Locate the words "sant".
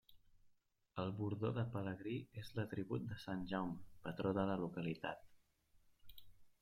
3.25-3.45